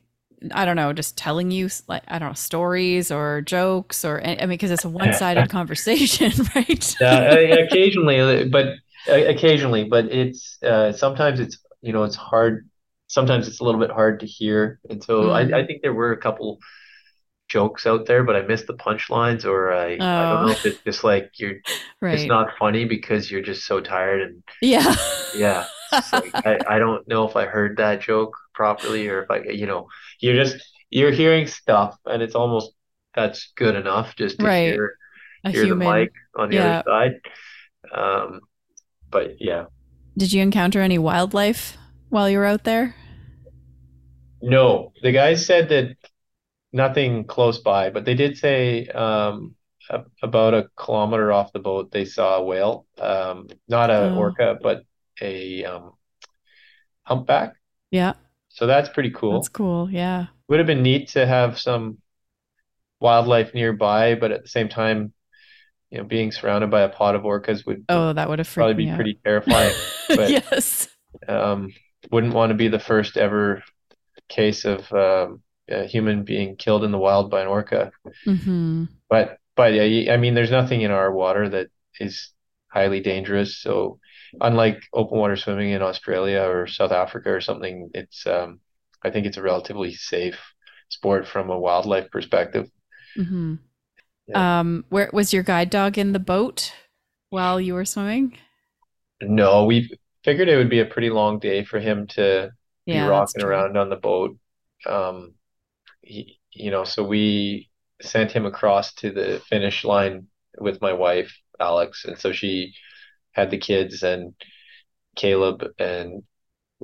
[0.53, 4.37] I don't know, just telling you like I don't know stories or jokes or I
[4.41, 6.97] mean because it's a one-sided conversation, right?
[7.01, 8.77] Yeah, uh, occasionally, but
[9.09, 12.69] occasionally, but it's uh, sometimes it's you know it's hard.
[13.09, 15.53] Sometimes it's a little bit hard to hear, and so Mm.
[15.55, 16.59] I, I think there were a couple
[17.49, 20.43] jokes out there, but I missed the punchlines, or I I don't Oh.
[20.43, 21.57] know if it's just like you're
[22.01, 22.13] right.
[22.13, 24.95] it's not funny because you're just so tired, and yeah.
[25.33, 25.67] yeah,
[26.13, 29.67] like I I don't know if I heard that joke properly or if I you
[29.67, 29.89] know
[30.21, 30.57] you're just
[30.91, 32.73] you're hearing stuff, and it's almost
[33.15, 34.55] that's good enough just to Right.
[34.65, 34.97] hear
[35.45, 36.61] a hear the mic on the Yeah.
[36.61, 37.13] other side.
[37.93, 38.41] Um,
[39.11, 39.67] but yeah,
[40.17, 41.77] Did you encounter any wildlife
[42.09, 42.95] while you were out there?
[44.43, 45.97] no, the guys said that
[46.73, 49.55] nothing close by, but they did say um,
[49.91, 54.17] a- about a kilometer off the boat they saw a whale, um, not a Oh.
[54.17, 54.83] orca, but
[55.21, 55.93] a um,
[57.05, 57.55] humpback.
[57.91, 58.15] Yeah,
[58.49, 59.35] So that's pretty cool.
[59.35, 59.91] that's cool.
[59.91, 60.27] Yeah.
[60.49, 61.99] Would have been neat to have some
[63.01, 65.13] wildlife nearby, but at the same time,
[65.97, 68.75] you know, being surrounded by a pod of orcas would Oh, that would have probably
[68.75, 68.97] be out.
[68.97, 69.73] pretty terrifying.
[70.09, 70.89] but- yes.
[71.27, 71.73] um,
[72.11, 73.63] wouldn't want to be the first ever
[74.29, 77.91] case of um, a human being killed in the wild by an orca.
[78.25, 82.33] hmm But but yeah, I mean, there's nothing in our water that is
[82.69, 83.57] highly dangerous.
[83.57, 83.99] So
[84.41, 88.61] unlike open water swimming in Australia or South Africa or something, it's um,
[89.03, 90.39] I think it's a relatively safe
[90.91, 92.67] sport from a wildlife perspective.
[93.17, 93.55] hmm
[94.29, 94.45] Yeah.
[94.61, 96.73] Um, where was your guide dog in the boat
[97.31, 98.39] while you were swimming?
[99.23, 99.91] No, we
[100.25, 102.51] figured it would be a pretty long day for him to
[102.91, 104.37] be Yeah, that's rocking around on the boat.
[104.87, 105.35] Um,
[106.03, 107.71] he, you know, so we
[108.03, 112.75] sent him across to the finish line with my wife, Alex, and so she
[113.33, 114.35] had the kids and
[115.17, 116.25] Caleb and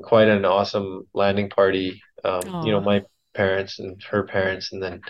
[0.02, 2.02] quite an awesome landing party.
[2.24, 5.00] Um, you know, my parents and her parents, and then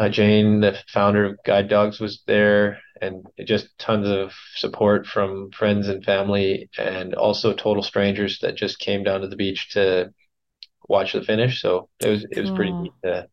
[0.00, 5.52] uh, Jane, the founder of Guide Dogs, was there, and just tons of support from
[5.52, 10.12] friends and family, and also total strangers that just came down to the beach to
[10.88, 11.62] watch the finish.
[11.62, 13.28] So it was it was pretty neat to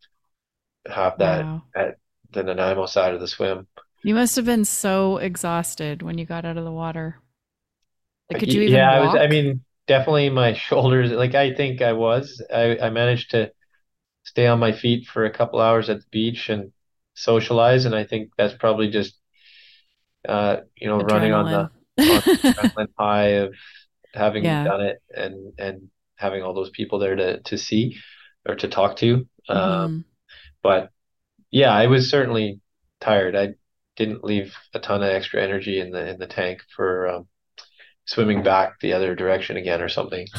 [0.87, 1.63] have that Wow.
[1.75, 1.97] at
[2.31, 3.67] the Nanaimo side of the swim.
[4.01, 7.17] You must have been so exhausted when you got out of the water.
[8.29, 11.81] Like, could you even yeah, I was, I mean, definitely my shoulders, like I think
[11.81, 12.41] I was.
[12.53, 13.51] I, I managed to
[14.27, 16.71] stay on my feet for a couple hours at the beach and
[17.15, 19.15] socialize, and I think that's probably just
[20.27, 21.71] uh, you know, running on the Adrenaline.
[22.57, 23.53] adrenaline high of
[24.13, 24.63] having Yeah.
[24.63, 27.97] done it and and having all those people there to to see
[28.47, 29.27] or to talk to.
[29.49, 30.05] Um, Mhm.
[30.63, 30.91] but
[31.51, 32.61] yeah, I was certainly
[33.01, 33.35] tired.
[33.35, 33.55] I
[33.97, 37.29] didn't leave a ton of extra energy in the in the tank for um,
[38.05, 40.27] swimming back the other direction again or something.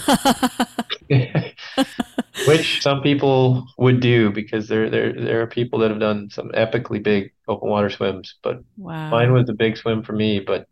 [2.49, 6.51] Which some people would do because there there there are people that have done some
[6.51, 9.11] epically big open water swims, but wow.
[9.11, 10.67] mine was a big swim for me, but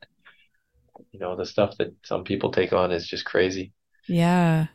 [1.12, 3.73] you know, the stuff that some people take on is just crazy.
[4.09, 4.67] Yeah.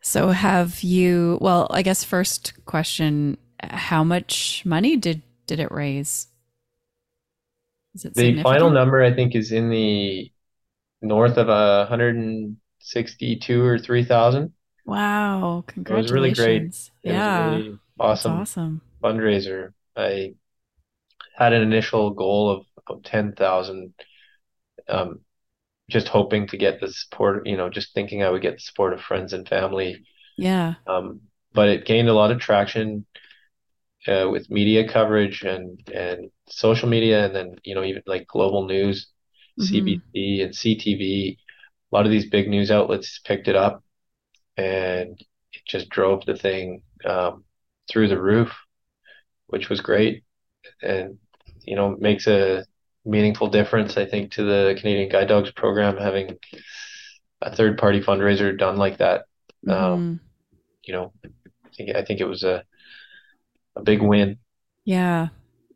[0.00, 6.28] So have you well, I guess first question, how much money did did it raise?
[7.94, 10.30] Is it the final number I think is in the
[11.02, 14.52] north of a hundred and sixty-two or three thousand.
[14.86, 15.64] Wow!
[15.66, 16.10] Congratulations!
[16.10, 16.90] It was really great.
[17.02, 19.72] Yeah, really awesome, awesome fundraiser.
[19.96, 20.34] I
[21.36, 23.94] had an initial goal of, of ten thousand.
[24.88, 25.20] Um,
[25.90, 28.92] just hoping to get the support, you know, just thinking I would get the support
[28.92, 30.04] of friends and family.
[30.38, 30.74] Yeah.
[30.86, 33.06] Um, but it gained a lot of traction
[34.06, 38.66] uh, with media coverage and and social media, and then you know even like global
[38.66, 39.08] news,
[39.60, 39.74] mm-hmm.
[39.74, 41.36] CBC and CTV.
[41.92, 43.82] A lot of these big news outlets picked it up,
[44.56, 45.20] and
[45.52, 47.44] it just drove the thing um,
[47.90, 48.52] through the roof,
[49.46, 50.24] which was great,
[50.82, 51.18] and
[51.62, 52.64] you know makes a
[53.04, 56.38] meaningful difference, I think, to the Canadian Guide Dogs program having
[57.40, 59.24] a third party fundraiser done like that.
[59.68, 59.92] Um, mm-hmm.
[59.92, 60.20] Um,
[60.84, 62.64] you know, I think I think it was a
[63.76, 64.38] a big win.
[64.84, 65.28] Yeah.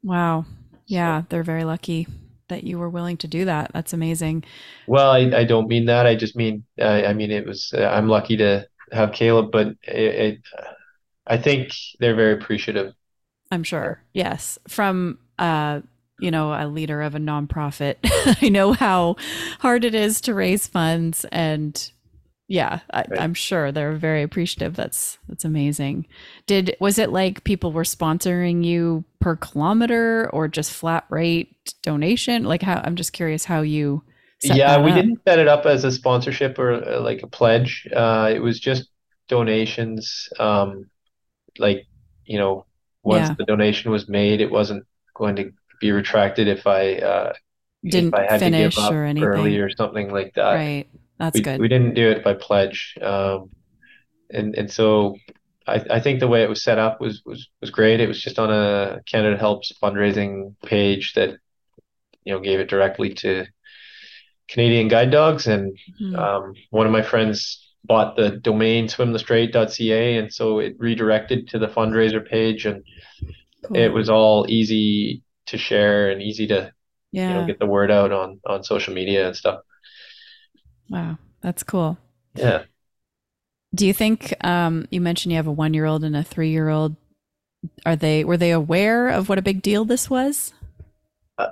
[0.02, 0.44] Wow.
[0.86, 1.26] Yeah, so.
[1.30, 2.06] they're very lucky
[2.54, 3.70] that you were willing to do that.
[3.74, 4.44] That's amazing.
[4.86, 6.06] Well, I, I don't mean that.
[6.06, 7.74] I just mean uh, I mean it was.
[7.76, 10.40] Uh, I'm lucky to have Caleb, but it, it
[11.26, 12.94] I think they're very appreciative.
[13.50, 14.02] I'm sure.
[14.12, 15.80] Yes, from uh
[16.20, 17.96] you know, a leader of a nonprofit,
[18.42, 19.16] I know how
[19.58, 21.90] hard it is to raise funds and
[22.46, 24.76] yeah, I, am sure they're very appreciative.
[24.76, 26.06] That's that's amazing.
[26.46, 32.44] Did was it like people were sponsoring you per kilometer or just flat rate donation?
[32.44, 34.02] Like how I'm just curious how you.
[34.42, 34.96] yeah, we up.
[34.96, 37.88] didn't set it up as a sponsorship or uh, like a pledge.
[37.94, 38.90] Uh, it was just
[39.28, 40.28] donations.
[40.38, 40.90] Um,
[41.58, 41.86] like
[42.26, 42.66] you know,
[43.02, 43.34] once yeah.
[43.38, 47.32] the donation was made, it wasn't going to be retracted if I uh,
[47.82, 50.52] didn't if I had finish to give up or anything early or something like that.
[50.52, 51.60] Right, that's we, good.
[51.60, 53.50] We didn't do it by pledge, um,
[54.30, 55.16] and and so
[55.66, 58.00] I, I think the way it was set up was was was great.
[58.00, 61.38] It was just on a Canada Helps fundraising page that
[62.24, 63.46] you know gave it directly to
[64.48, 66.16] Canadian guide dogs, and mm-hmm.
[66.16, 71.68] um, one of my friends bought the domain swimthestraight.ca, and so it redirected to the
[71.68, 72.84] fundraiser page, and
[73.64, 73.76] cool.
[73.76, 76.72] it was all easy to share and easy to
[77.12, 77.28] yeah.
[77.28, 79.60] you know get the word out on on social media and stuff.
[80.88, 81.98] Wow, that's cool.
[82.34, 82.64] Yeah.
[83.74, 86.50] Do you think um, you mentioned you have a one year old and a three
[86.50, 86.96] year old?
[87.86, 90.52] Are they were they aware of what a big deal this was?
[91.38, 91.48] Uh,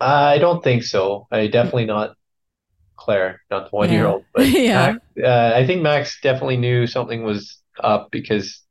[0.00, 1.26] I don't think so.
[1.30, 2.16] I definitely not
[2.96, 4.92] Claire, not the one year old, but yeah.
[4.92, 8.62] Max, uh, I think Max definitely knew something was up because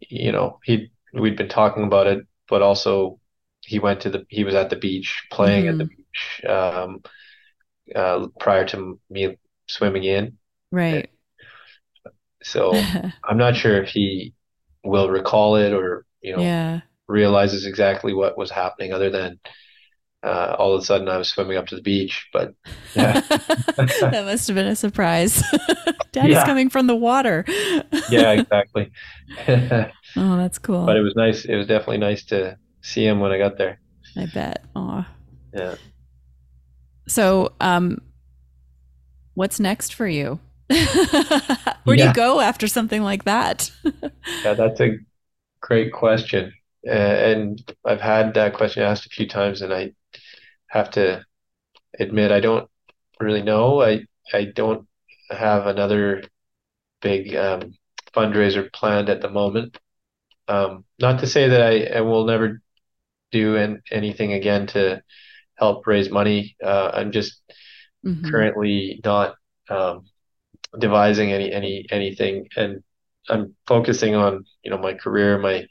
[0.00, 3.18] you know he we'd been talking about it, but also
[3.60, 5.72] he went to the he was at the beach playing mm-hmm.
[5.72, 5.94] at the mm-hmm.
[5.96, 7.02] beach um,
[7.94, 9.36] uh, prior to me
[9.68, 10.38] swimming in.
[10.72, 11.10] Right.
[12.42, 12.72] So
[13.24, 14.34] I'm not sure if he
[14.84, 16.80] will recall it or you know yeah.
[17.08, 19.38] realizes exactly what was happening, other than
[20.22, 22.28] uh, all of a sudden I was swimming up to the beach.
[22.32, 22.54] But
[22.94, 23.20] yeah.
[23.28, 25.42] that must have been a surprise.
[26.12, 26.46] Daddy's yeah.
[26.46, 27.44] coming from the water.
[28.08, 28.90] yeah, exactly.
[29.48, 30.86] oh, that's cool.
[30.86, 31.44] But it was nice.
[31.44, 33.80] It was definitely nice to see him when I got there.
[34.16, 34.64] I bet.
[34.74, 35.06] Aw.
[35.52, 35.74] Yeah.
[37.06, 38.00] So, um,
[39.34, 40.40] what's next for you?
[41.84, 43.70] Where do you go after something like that?
[43.84, 44.98] yeah, that's a
[45.60, 46.52] great question.
[46.86, 49.92] Uh, and I've had that question asked a few times, and I
[50.68, 51.24] have to
[51.98, 52.68] admit I don't
[53.20, 53.82] really know.
[53.82, 54.88] I I don't
[55.30, 56.24] have another
[57.00, 57.74] big um,
[58.14, 59.78] fundraiser planned at the moment.
[60.48, 62.60] Um, not to say that I, I will never
[63.32, 65.02] do an, anything again to
[65.56, 66.56] help raise money.
[66.62, 67.40] Uh, I'm just
[68.04, 68.28] mm-hmm.
[68.30, 69.34] currently not
[69.68, 70.06] um,
[70.78, 72.82] devising any any anything, and
[73.28, 75.66] I'm focusing on you know my career, my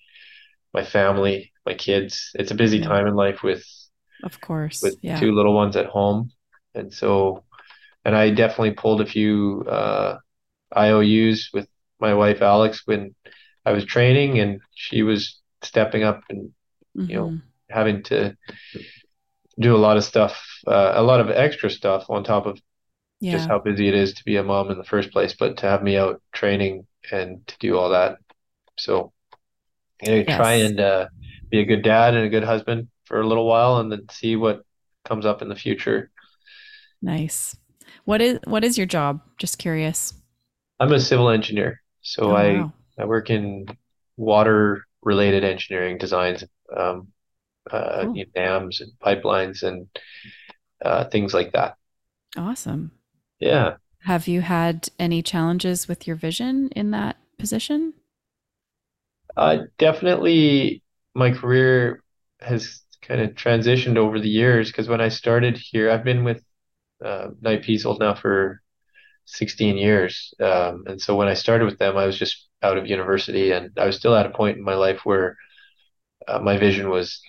[0.73, 2.31] my family, my kids.
[2.35, 2.87] It's a busy yeah.
[2.87, 3.65] time in life with,
[4.23, 5.19] of course, with yeah.
[5.19, 6.31] two little ones at home,
[6.73, 7.43] and so,
[8.03, 10.17] and I definitely pulled a few uh,
[10.75, 11.67] IOUs with
[11.99, 13.15] my wife Alex when
[13.65, 16.49] I was training, and she was stepping up and
[16.95, 17.09] mm-hmm.
[17.09, 18.35] you know mm-hmm having to
[19.59, 22.59] do a lot of stuff, uh, a lot of extra stuff on top of
[23.19, 23.33] yeah.
[23.33, 25.67] just how busy it is to be a mom in the first place, but to
[25.67, 28.17] have me out training and to do all that.
[28.77, 29.13] So,
[30.01, 30.37] you know, yes.
[30.37, 31.07] try and uh,
[31.49, 34.35] be a good dad and a good husband for a little while and then see
[34.35, 34.63] what
[35.05, 36.11] comes up in the future.
[37.01, 37.55] Nice.
[38.03, 39.21] What is what is your job?
[39.37, 40.13] Just curious.
[40.79, 41.81] I'm a civil engineer.
[42.01, 42.73] So oh, I wow.
[42.99, 43.65] I work in
[44.17, 46.43] water related engineering designs.
[46.75, 47.07] Um,
[47.71, 48.15] uh, cool.
[48.15, 49.87] you know, dams and pipelines and
[50.83, 51.75] uh, things like that.
[52.37, 52.91] Awesome.
[53.39, 53.75] Yeah.
[53.99, 57.93] Have you had any challenges with your vision in that position?
[59.35, 62.03] Uh, definitely, my career
[62.39, 66.43] has kind of transitioned over the years because when I started here, I've been with
[67.03, 68.61] uh, Knight Piésold now for
[69.25, 70.33] 16 years.
[70.39, 73.71] Um, and so when I started with them, I was just out of university and
[73.77, 75.37] I was still at a point in my life where
[76.27, 77.21] uh, my vision was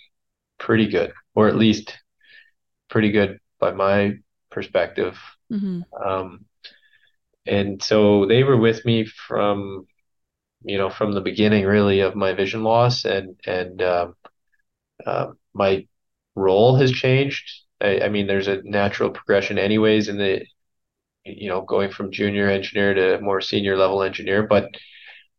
[0.59, 1.97] pretty good, or at least
[2.89, 4.15] pretty good by my
[4.51, 5.19] perspective.
[5.53, 5.83] Mm-hmm.
[5.95, 6.45] Um,
[7.47, 9.87] and so they were with me from,
[10.63, 14.15] you know, from the beginning really of my vision loss and, and, um,
[15.05, 15.87] uh, my
[16.35, 17.63] role has changed.
[17.81, 20.45] I, I mean, there's a natural progression anyways in the,
[21.25, 24.71] you know, going from junior engineer to more senior level engineer, but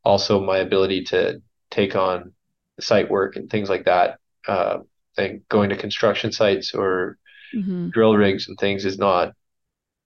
[0.04, 1.42] also my ability to
[1.72, 2.34] take on
[2.80, 4.20] site work and things like that.
[4.48, 4.80] Uh,
[5.18, 7.18] and going to construction sites or
[7.56, 7.90] mm-hmm.
[7.90, 9.34] drill rigs and things is not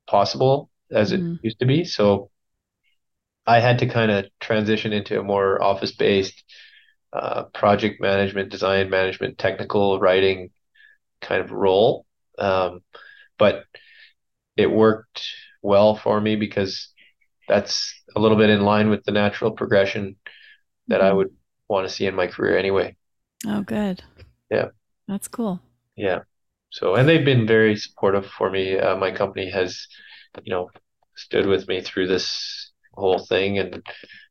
[0.07, 1.33] possible as mm-hmm.
[1.33, 1.85] it used to be.
[1.85, 2.29] So
[3.45, 6.43] I had to kind of transition into a more office based
[7.13, 10.51] uh, project management, design management, technical writing
[11.21, 12.05] kind of role.
[12.37, 12.81] Um,
[13.37, 13.65] but
[14.55, 15.23] it worked
[15.61, 16.89] well for me because
[17.47, 20.15] that's a little bit in line with the natural progression
[20.87, 21.07] that mm-hmm.
[21.07, 21.29] I would
[21.67, 22.95] want to see in my career anyway.
[23.47, 24.03] Oh, good.
[24.49, 24.69] Yeah.
[25.11, 25.61] That's cool.
[25.95, 26.19] Yeah.
[26.69, 28.77] So, and they've been very supportive for me.
[28.77, 29.87] Uh, my company has,
[30.43, 30.69] you know,
[31.15, 33.85] stood with me through this whole thing and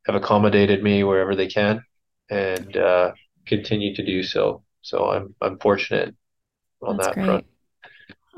[0.06, 1.82] have accommodated me wherever they can
[2.30, 3.12] and uh,
[3.46, 4.64] continue to do so.
[4.82, 6.16] So I'm I'm fortunate
[6.82, 7.24] on That's that great.
[7.24, 7.46] front.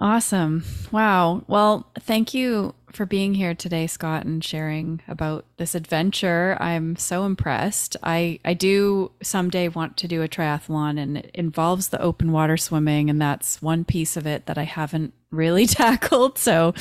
[0.03, 0.65] Awesome.
[0.91, 1.45] Wow.
[1.47, 6.57] Well, thank you for being here today, Scott, and sharing about this adventure.
[6.59, 7.97] I'm so impressed.
[8.03, 12.57] I, I do someday want to do a triathlon, and it involves the open water
[12.57, 16.37] swimming, and that's one piece of it that I haven't really tackled.
[16.37, 16.75] So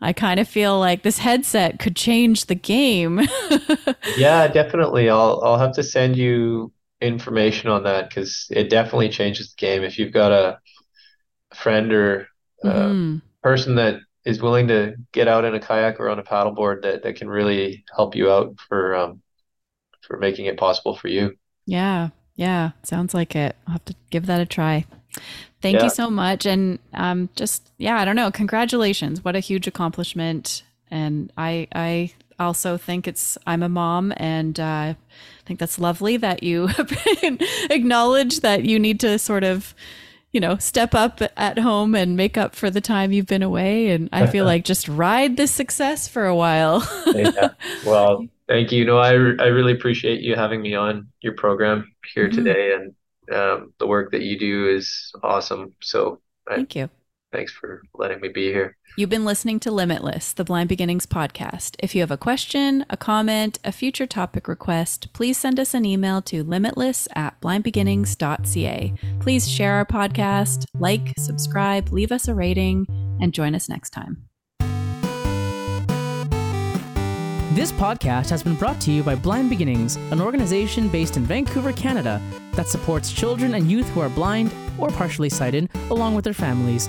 [0.00, 3.20] I kind of feel like this headset could change the game.
[4.16, 5.08] yeah, definitely.
[5.08, 9.84] I'll I'll have to send you information on that because it definitely changes the game.
[9.84, 10.58] If you've got a
[11.54, 12.26] friend or
[12.62, 13.16] mm-hmm.
[13.42, 17.02] person that is willing to get out in a kayak or on a paddleboard that,
[17.02, 19.22] that can really help you out for um,
[20.02, 21.36] for making it possible for you.
[21.66, 23.56] Yeah, yeah, sounds like it.
[23.66, 24.84] I'll have to give that a try.
[25.62, 25.84] Thank yeah.
[25.84, 28.30] you so much, and um, just yeah, I don't know.
[28.30, 29.24] Congratulations!
[29.24, 34.94] What a huge accomplishment, and I I also think it's I'm a mom, and uh,
[34.94, 34.96] I
[35.46, 36.68] think that's lovely that you
[37.70, 39.74] acknowledge that you need to sort of
[40.34, 43.90] you know, step up at home and make up for the time you've been away.
[43.90, 46.86] And I feel like just ride this success for a while.
[47.06, 47.50] yeah.
[47.86, 48.84] Well, thank you.
[48.84, 52.44] No, I, I really appreciate you having me on your program here mm-hmm.
[52.44, 52.74] today.
[52.74, 52.94] And
[53.34, 55.74] um, the work that you do is awesome.
[55.80, 56.90] So thank you.
[57.34, 58.76] Thanks for letting me be here.
[58.96, 61.74] You've been listening to Limitless, the Blind Beginnings podcast.
[61.80, 65.84] If you have a question, a comment, a future topic request, please send us an
[65.84, 68.94] email to limitless at blindbeginnings.ca.
[69.18, 72.86] Please share our podcast, like, subscribe, leave us a rating,
[73.20, 74.28] and join us next time.
[77.54, 81.72] This podcast has been brought to you by Blind Beginnings, an organization based in Vancouver,
[81.72, 82.22] Canada,
[82.52, 86.88] that supports children and youth who are blind or partially sighted, along with their families.